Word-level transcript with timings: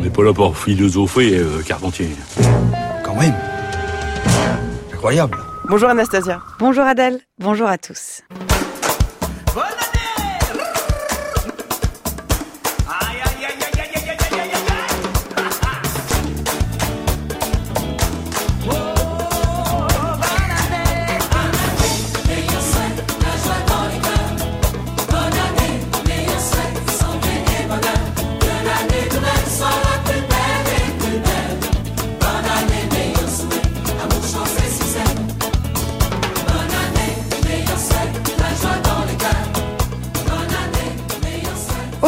On 0.00 0.04
n'est 0.04 0.08
pas 0.08 0.22
là 0.22 0.32
pour 0.32 0.56
philosopher, 0.56 1.36
euh, 1.36 1.60
Carpentier. 1.60 2.08
Quand 3.04 3.14
même. 3.16 3.34
Incroyable. 4.94 5.36
Bonjour 5.68 5.90
Anastasia. 5.90 6.40
Bonjour 6.58 6.84
Adèle, 6.84 7.20
bonjour 7.38 7.68
à 7.68 7.76
tous. 7.76 8.22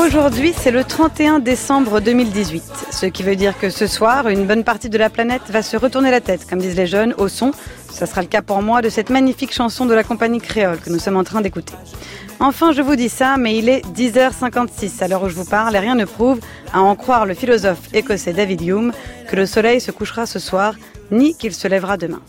Aujourd'hui, 0.05 0.53
c'est 0.57 0.73
le 0.73 0.83
31 0.83 1.39
décembre 1.39 2.01
2018, 2.01 2.65
ce 2.91 3.07
qui 3.07 3.23
veut 3.23 3.37
dire 3.37 3.57
que 3.57 3.71
ce 3.71 3.87
soir, 3.87 4.27
une 4.27 4.47
bonne 4.47 4.65
partie 4.65 4.89
de 4.89 4.99
la 4.99 5.09
planète 5.09 5.43
va 5.49 5.63
se 5.63 5.77
retourner 5.77 6.11
la 6.11 6.21
tête, 6.21 6.45
comme 6.45 6.59
disent 6.59 6.77
les 6.77 6.89
jeunes, 6.89 7.15
au 7.19 7.29
son, 7.29 7.53
ça 7.89 8.07
sera 8.07 8.21
le 8.21 8.27
cas 8.27 8.43
pour 8.43 8.63
moi, 8.63 8.83
de 8.83 8.89
cette 8.89 9.11
magnifique 9.11 9.55
chanson 9.55 9.87
de 9.87 9.95
la 9.95 10.03
compagnie 10.03 10.41
créole 10.41 10.81
que 10.81 10.91
nous 10.91 10.99
sommes 10.99 11.17
en 11.17 11.23
train 11.23 11.41
d'écouter. 11.41 11.75
Enfin, 12.41 12.73
je 12.73 12.83
vous 12.83 12.97
dis 12.97 13.09
ça, 13.09 13.37
mais 13.37 13.57
il 13.57 13.69
est 13.69 13.87
10h56 13.95 15.05
à 15.05 15.09
l'heure 15.09 15.23
où 15.23 15.29
je 15.29 15.37
vous 15.37 15.45
parle 15.45 15.77
et 15.77 15.79
rien 15.79 15.95
ne 15.95 16.05
prouve, 16.05 16.41
à 16.73 16.81
en 16.81 16.97
croire 16.97 17.25
le 17.25 17.35
philosophe 17.35 17.89
écossais 17.95 18.33
David 18.33 18.61
Hume, 18.63 18.93
que 19.29 19.37
le 19.37 19.47
soleil 19.47 19.81
se 19.81 19.93
couchera 19.93 20.27
ce 20.27 20.41
soir, 20.41 20.75
ni 21.13 21.37
qu'il 21.37 21.55
se 21.55 21.69
lèvera 21.69 21.97
demain. 21.97 22.21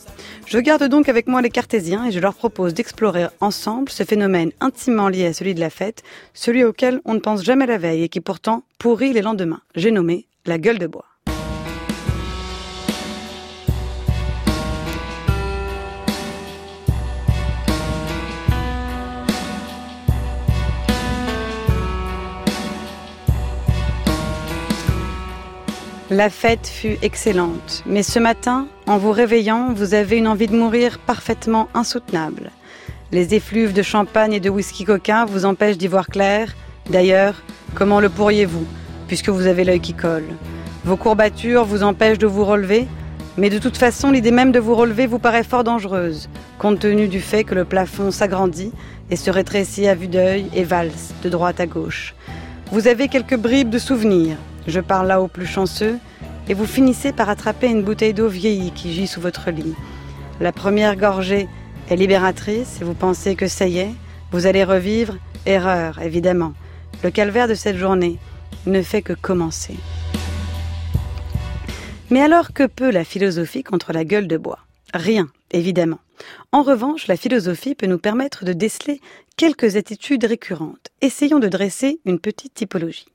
Je 0.53 0.59
garde 0.59 0.83
donc 0.83 1.09
avec 1.09 1.25
moi 1.25 1.41
les 1.41 1.49
cartésiens 1.49 2.05
et 2.05 2.11
je 2.11 2.19
leur 2.19 2.35
propose 2.35 2.75
d'explorer 2.75 3.25
ensemble 3.39 3.89
ce 3.89 4.03
phénomène 4.03 4.51
intimement 4.59 5.09
lié 5.09 5.25
à 5.25 5.33
celui 5.33 5.55
de 5.55 5.59
la 5.59 5.71
fête, 5.71 6.03
celui 6.35 6.63
auquel 6.63 7.01
on 7.05 7.15
ne 7.15 7.19
pense 7.19 7.43
jamais 7.43 7.65
la 7.65 7.79
veille 7.79 8.03
et 8.03 8.07
qui 8.07 8.21
pourtant 8.21 8.61
pourrit 8.77 9.13
les 9.13 9.23
lendemains. 9.23 9.61
J'ai 9.73 9.89
nommé 9.89 10.27
la 10.45 10.59
gueule 10.59 10.77
de 10.77 10.85
bois. 10.85 11.12
La 26.15 26.29
fête 26.29 26.67
fut 26.67 26.99
excellente, 27.01 27.81
mais 27.87 28.03
ce 28.03 28.19
matin, 28.19 28.67
en 28.85 28.99
vous 28.99 29.09
réveillant, 29.09 29.73
vous 29.73 29.95
avez 29.95 30.19
une 30.19 30.27
envie 30.27 30.45
de 30.45 30.55
mourir 30.55 30.99
parfaitement 30.99 31.69
insoutenable. 31.73 32.51
Les 33.11 33.33
effluves 33.33 33.73
de 33.73 33.81
champagne 33.81 34.33
et 34.33 34.39
de 34.39 34.51
whisky 34.51 34.85
coquin 34.85 35.25
vous 35.25 35.43
empêchent 35.43 35.79
d'y 35.79 35.87
voir 35.87 36.05
clair. 36.05 36.53
D'ailleurs, 36.87 37.41
comment 37.73 37.99
le 37.99 38.09
pourriez-vous, 38.09 38.67
puisque 39.07 39.29
vous 39.29 39.47
avez 39.47 39.63
l'œil 39.63 39.79
qui 39.79 39.95
colle? 39.95 40.27
Vos 40.85 40.97
courbatures 40.97 41.65
vous 41.65 41.81
empêchent 41.81 42.19
de 42.19 42.27
vous 42.27 42.45
relever, 42.45 42.85
mais 43.35 43.49
de 43.49 43.57
toute 43.57 43.77
façon, 43.77 44.11
l'idée 44.11 44.29
même 44.29 44.51
de 44.51 44.59
vous 44.59 44.75
relever 44.75 45.07
vous 45.07 45.17
paraît 45.17 45.43
fort 45.43 45.63
dangereuse, 45.63 46.29
compte 46.59 46.77
tenu 46.77 47.07
du 47.07 47.21
fait 47.21 47.43
que 47.43 47.55
le 47.55 47.65
plafond 47.65 48.11
s'agrandit 48.11 48.71
et 49.09 49.15
se 49.15 49.31
rétrécit 49.31 49.87
à 49.87 49.95
vue 49.95 50.09
d'œil 50.09 50.45
et 50.53 50.63
valse 50.63 51.15
de 51.23 51.29
droite 51.29 51.59
à 51.59 51.65
gauche. 51.65 52.13
Vous 52.71 52.87
avez 52.87 53.07
quelques 53.07 53.35
bribes 53.35 53.71
de 53.71 53.79
souvenirs, 53.79 54.37
je 54.67 54.79
parle 54.79 55.07
là 55.07 55.21
aux 55.21 55.27
plus 55.27 55.45
chanceux, 55.45 55.99
et 56.49 56.53
vous 56.53 56.65
finissez 56.65 57.13
par 57.13 57.29
attraper 57.29 57.67
une 57.67 57.83
bouteille 57.83 58.13
d'eau 58.13 58.27
vieillie 58.27 58.71
qui 58.71 58.93
gît 58.93 59.07
sous 59.07 59.21
votre 59.21 59.49
lit. 59.51 59.75
La 60.39 60.51
première 60.51 60.95
gorgée 60.95 61.47
est 61.89 61.95
libératrice 61.95 62.79
et 62.81 62.83
vous 62.83 62.93
pensez 62.93 63.35
que 63.35 63.47
ça 63.47 63.67
y 63.67 63.79
est, 63.79 63.93
vous 64.31 64.45
allez 64.45 64.63
revivre. 64.63 65.15
Erreur, 65.45 66.01
évidemment. 66.01 66.53
Le 67.03 67.11
calvaire 67.11 67.47
de 67.47 67.53
cette 67.53 67.77
journée 67.77 68.17
ne 68.65 68.81
fait 68.81 69.01
que 69.01 69.13
commencer. 69.13 69.75
Mais 72.09 72.21
alors 72.21 72.53
que 72.53 72.65
peut 72.65 72.91
la 72.91 73.03
philosophie 73.03 73.63
contre 73.63 73.91
la 73.93 74.05
gueule 74.05 74.27
de 74.27 74.37
bois? 74.37 74.59
Rien, 74.93 75.27
évidemment. 75.51 75.99
En 76.51 76.63
revanche, 76.63 77.07
la 77.07 77.17
philosophie 77.17 77.75
peut 77.75 77.87
nous 77.87 77.97
permettre 77.97 78.45
de 78.45 78.53
déceler 78.53 79.01
quelques 79.35 79.75
attitudes 79.75 80.23
récurrentes. 80.23 80.89
Essayons 81.01 81.39
de 81.39 81.47
dresser 81.47 81.99
une 82.05 82.19
petite 82.19 82.53
typologie. 82.53 83.12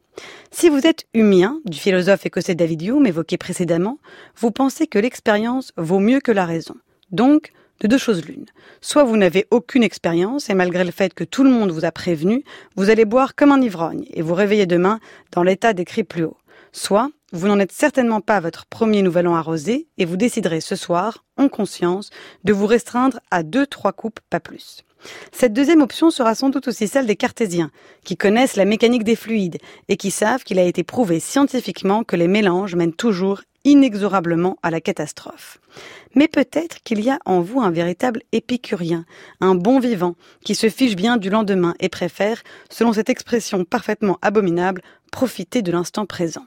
Si 0.51 0.69
vous 0.69 0.87
êtes 0.87 1.07
humien, 1.15 1.61
du 1.65 1.79
philosophe 1.79 2.27
écossais 2.27 2.55
David 2.55 2.83
Hume 2.83 3.07
évoqué 3.07 3.37
précédemment, 3.37 3.99
vous 4.37 4.51
pensez 4.51 4.87
que 4.87 4.99
l'expérience 4.99 5.73
vaut 5.77 5.99
mieux 5.99 6.21
que 6.21 6.33
la 6.33 6.47
raison. 6.47 6.75
Donc, 7.11 7.53
de 7.81 7.87
deux 7.87 7.99
choses 7.99 8.25
l'une. 8.25 8.47
Soit 8.81 9.05
vous 9.05 9.17
n'avez 9.17 9.47
aucune 9.51 9.83
expérience 9.83 10.51
et 10.51 10.55
malgré 10.55 10.85
le 10.85 10.91
fait 10.91 11.15
que 11.15 11.25
tout 11.25 11.45
le 11.45 11.51
monde 11.51 11.71
vous 11.71 11.85
a 11.85 11.93
prévenu, 11.93 12.45
vous 12.77 12.91
allez 12.91 13.05
boire 13.05 13.35
comme 13.35 13.53
un 13.53 13.61
ivrogne 13.61 14.07
et 14.13 14.23
vous 14.23 14.35
réveiller 14.35 14.67
demain 14.67 15.01
dans 15.33 15.43
l'état 15.43 15.73
décrit 15.73 16.05
plus 16.05 16.25
haut. 16.25 16.37
Soit 16.73 17.11
vous 17.33 17.47
n'en 17.47 17.59
êtes 17.59 17.73
certainement 17.73 18.21
pas 18.21 18.41
votre 18.41 18.67
premier 18.67 19.03
nouvel 19.03 19.29
an 19.29 19.35
arrosé 19.35 19.87
et 19.99 20.05
vous 20.05 20.17
déciderez 20.17 20.61
ce 20.61 20.77
soir, 20.77 21.25
en 21.37 21.49
conscience, 21.49 22.11
de 22.45 22.53
vous 22.53 22.67
restreindre 22.67 23.21
à 23.31 23.43
deux, 23.43 23.67
trois 23.67 23.93
coupes, 23.93 24.21
pas 24.31 24.41
plus. 24.41 24.85
Cette 25.33 25.53
deuxième 25.53 25.83
option 25.83 26.11
sera 26.11 26.35
sans 26.35 26.49
doute 26.49 26.69
aussi 26.69 26.89
celle 26.89 27.07
des 27.07 27.17
cartésiens, 27.17 27.71
qui 28.05 28.17
connaissent 28.17 28.57
la 28.57 28.65
mécanique 28.65 29.05
des 29.05 29.17
fluides 29.17 29.59
et 29.89 29.97
qui 29.97 30.11
savent 30.11 30.45
qu'il 30.45 30.59
a 30.59 30.65
été 30.65 30.85
prouvé 30.85 31.21
scientifiquement 31.21 32.05
que 32.05 32.17
les 32.17 32.29
mélanges 32.29 32.75
mènent 32.75 32.93
toujours 32.93 33.43
inexorablement 33.65 34.57
à 34.63 34.71
la 34.71 34.81
catastrophe. 34.81 35.59
Mais 36.15 36.29
peut-être 36.29 36.83
qu'il 36.85 37.01
y 37.01 37.11
a 37.11 37.19
en 37.27 37.41
vous 37.41 37.61
un 37.61 37.71
véritable 37.71 38.23
épicurien, 38.33 39.05
un 39.41 39.55
bon 39.55 39.79
vivant, 39.79 40.15
qui 40.45 40.55
se 40.55 40.69
fiche 40.69 40.97
bien 40.97 41.17
du 41.17 41.31
lendemain 41.31 41.75
et 41.81 41.89
préfère, 41.89 42.43
selon 42.71 42.93
cette 42.93 43.11
expression 43.11 43.65
parfaitement 43.65 44.19
abominable, 44.23 44.83
profiter 45.13 45.63
de 45.63 45.73
l'instant 45.73 46.07
présent. 46.07 46.47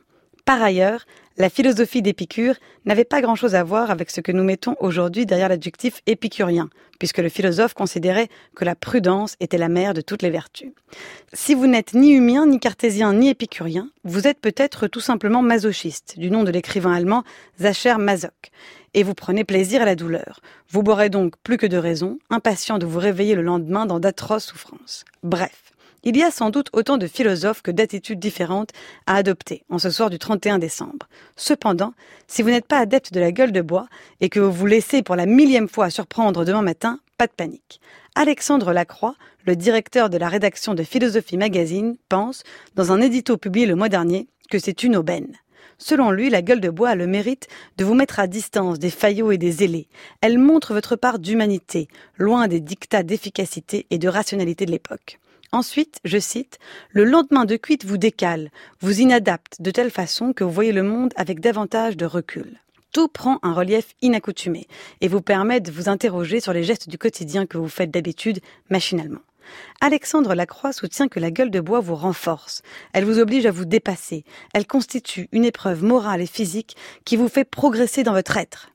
Par 0.51 0.63
ailleurs, 0.63 1.05
la 1.37 1.49
philosophie 1.49 2.01
d'Épicure 2.01 2.55
n'avait 2.83 3.05
pas 3.05 3.21
grand-chose 3.21 3.55
à 3.55 3.63
voir 3.63 3.89
avec 3.89 4.11
ce 4.11 4.19
que 4.19 4.33
nous 4.33 4.43
mettons 4.43 4.75
aujourd'hui 4.81 5.25
derrière 5.25 5.47
l'adjectif 5.47 6.01
épicurien, 6.07 6.69
puisque 6.99 7.19
le 7.19 7.29
philosophe 7.29 7.73
considérait 7.73 8.27
que 8.53 8.65
la 8.65 8.75
prudence 8.75 9.37
était 9.39 9.57
la 9.57 9.69
mère 9.69 9.93
de 9.93 10.01
toutes 10.01 10.23
les 10.23 10.29
vertus. 10.29 10.73
Si 11.31 11.53
vous 11.53 11.67
n'êtes 11.67 11.93
ni 11.93 12.11
humien, 12.11 12.45
ni 12.47 12.59
cartésien, 12.59 13.13
ni 13.13 13.29
épicurien, 13.29 13.91
vous 14.03 14.27
êtes 14.27 14.41
peut-être 14.41 14.87
tout 14.87 14.99
simplement 14.99 15.41
masochiste, 15.41 16.19
du 16.19 16.29
nom 16.29 16.43
de 16.43 16.51
l'écrivain 16.51 16.91
allemand 16.91 17.23
Zacher 17.57 17.95
Masoch, 17.97 18.51
et 18.93 19.03
vous 19.03 19.13
prenez 19.13 19.45
plaisir 19.45 19.83
à 19.83 19.85
la 19.85 19.95
douleur. 19.95 20.41
Vous 20.67 20.83
boirez 20.83 21.09
donc 21.09 21.35
plus 21.43 21.55
que 21.55 21.65
de 21.65 21.77
raison, 21.77 22.19
impatient 22.29 22.77
de 22.77 22.85
vous 22.85 22.99
réveiller 22.99 23.35
le 23.35 23.41
lendemain 23.41 23.85
dans 23.85 24.01
d'atroces 24.01 24.47
souffrances. 24.47 25.05
Bref. 25.23 25.70
Il 26.03 26.17
y 26.17 26.23
a 26.23 26.31
sans 26.31 26.49
doute 26.49 26.69
autant 26.73 26.97
de 26.97 27.05
philosophes 27.05 27.61
que 27.61 27.69
d'attitudes 27.69 28.19
différentes 28.19 28.71
à 29.05 29.17
adopter 29.17 29.63
en 29.69 29.77
ce 29.77 29.91
soir 29.91 30.09
du 30.09 30.17
31 30.17 30.57
décembre. 30.57 31.07
Cependant, 31.35 31.93
si 32.25 32.41
vous 32.41 32.49
n'êtes 32.49 32.65
pas 32.65 32.79
adepte 32.79 33.13
de 33.13 33.19
la 33.19 33.31
gueule 33.31 33.51
de 33.51 33.61
bois 33.61 33.87
et 34.19 34.29
que 34.29 34.39
vous 34.39 34.51
vous 34.51 34.65
laissez 34.65 35.03
pour 35.03 35.15
la 35.15 35.27
millième 35.27 35.69
fois 35.69 35.91
surprendre 35.91 36.43
demain 36.43 36.63
matin, 36.63 36.99
pas 37.19 37.27
de 37.27 37.33
panique. 37.33 37.79
Alexandre 38.15 38.73
Lacroix, 38.73 39.13
le 39.45 39.55
directeur 39.55 40.09
de 40.09 40.17
la 40.17 40.27
rédaction 40.27 40.73
de 40.73 40.81
Philosophie 40.81 41.37
Magazine, 41.37 41.97
pense, 42.09 42.41
dans 42.73 42.91
un 42.91 42.99
édito 42.99 43.37
publié 43.37 43.67
le 43.67 43.75
mois 43.75 43.89
dernier, 43.89 44.27
que 44.49 44.57
c'est 44.57 44.81
une 44.81 44.95
aubaine. 44.95 45.37
Selon 45.77 46.09
lui, 46.09 46.31
la 46.31 46.41
gueule 46.41 46.61
de 46.61 46.69
bois 46.71 46.89
a 46.89 46.95
le 46.95 47.05
mérite 47.05 47.47
de 47.77 47.85
vous 47.85 47.93
mettre 47.93 48.19
à 48.19 48.25
distance 48.25 48.79
des 48.79 48.89
faillots 48.89 49.31
et 49.31 49.37
des 49.37 49.51
zélés. 49.51 49.87
Elle 50.21 50.39
montre 50.39 50.73
votre 50.73 50.95
part 50.95 51.19
d'humanité, 51.19 51.87
loin 52.17 52.47
des 52.47 52.59
dictats 52.59 53.03
d'efficacité 53.03 53.85
et 53.91 53.99
de 53.99 54.07
rationalité 54.07 54.65
de 54.65 54.71
l'époque. 54.71 55.19
Ensuite, 55.53 55.99
je 56.05 56.17
cite, 56.17 56.59
le 56.91 57.03
lendemain 57.03 57.43
de 57.43 57.57
cuite 57.57 57.83
vous 57.83 57.97
décale, 57.97 58.51
vous 58.79 59.01
inadapte 59.01 59.61
de 59.61 59.69
telle 59.69 59.91
façon 59.91 60.31
que 60.31 60.45
vous 60.45 60.51
voyez 60.51 60.71
le 60.71 60.83
monde 60.83 61.13
avec 61.17 61.41
davantage 61.41 61.97
de 61.97 62.05
recul. 62.05 62.61
Tout 62.93 63.09
prend 63.09 63.37
un 63.43 63.53
relief 63.53 63.93
inaccoutumé 64.01 64.67
et 65.01 65.09
vous 65.09 65.21
permet 65.21 65.59
de 65.59 65.71
vous 65.71 65.89
interroger 65.89 66.39
sur 66.39 66.53
les 66.53 66.63
gestes 66.63 66.87
du 66.87 66.97
quotidien 66.97 67.45
que 67.45 67.57
vous 67.57 67.67
faites 67.67 67.91
d'habitude 67.91 68.39
machinalement. 68.69 69.19
Alexandre 69.81 70.35
Lacroix 70.35 70.71
soutient 70.71 71.09
que 71.09 71.19
la 71.19 71.31
gueule 71.31 71.51
de 71.51 71.59
bois 71.59 71.81
vous 71.81 71.95
renforce. 71.95 72.61
Elle 72.93 73.03
vous 73.03 73.19
oblige 73.19 73.45
à 73.45 73.51
vous 73.51 73.65
dépasser. 73.65 74.23
Elle 74.53 74.67
constitue 74.67 75.27
une 75.33 75.43
épreuve 75.43 75.83
morale 75.83 76.21
et 76.21 76.27
physique 76.27 76.77
qui 77.03 77.17
vous 77.17 77.27
fait 77.27 77.43
progresser 77.43 78.03
dans 78.03 78.13
votre 78.13 78.37
être. 78.37 78.69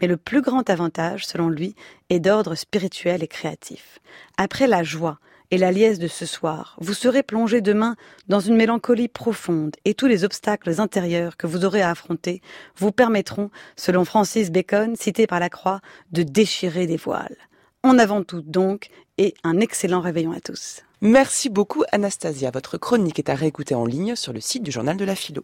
Mais 0.00 0.06
le 0.06 0.16
plus 0.16 0.40
grand 0.40 0.68
avantage, 0.70 1.26
selon 1.26 1.50
lui, 1.50 1.74
est 2.08 2.20
d'ordre 2.20 2.54
spirituel 2.54 3.22
et 3.22 3.28
créatif. 3.28 3.98
Après 4.38 4.66
la 4.66 4.82
joie, 4.82 5.18
et 5.52 5.58
la 5.58 5.70
liesse 5.70 6.00
de 6.00 6.08
ce 6.08 6.26
soir. 6.26 6.76
Vous 6.80 6.94
serez 6.94 7.22
plongé 7.22 7.60
demain 7.60 7.94
dans 8.26 8.40
une 8.40 8.56
mélancolie 8.56 9.08
profonde 9.08 9.76
et 9.84 9.94
tous 9.94 10.06
les 10.06 10.24
obstacles 10.24 10.80
intérieurs 10.80 11.36
que 11.36 11.46
vous 11.46 11.64
aurez 11.64 11.82
à 11.82 11.90
affronter 11.90 12.40
vous 12.76 12.90
permettront, 12.90 13.50
selon 13.76 14.04
Francis 14.04 14.50
Bacon, 14.50 14.96
cité 14.96 15.26
par 15.26 15.40
la 15.40 15.50
Croix, 15.50 15.80
de 16.10 16.22
déchirer 16.22 16.86
des 16.86 16.96
voiles. 16.96 17.36
En 17.82 17.98
avant 17.98 18.22
tout 18.22 18.40
donc 18.40 18.88
et 19.18 19.34
un 19.44 19.60
excellent 19.60 20.00
réveillon 20.00 20.32
à 20.32 20.40
tous. 20.40 20.82
Merci 21.02 21.50
beaucoup 21.50 21.82
Anastasia. 21.90 22.52
Votre 22.52 22.78
chronique 22.78 23.18
est 23.18 23.28
à 23.28 23.34
réécouter 23.34 23.74
en 23.74 23.84
ligne 23.84 24.14
sur 24.14 24.32
le 24.32 24.40
site 24.40 24.62
du 24.62 24.70
journal 24.70 24.96
de 24.96 25.04
la 25.04 25.16
philo. 25.16 25.40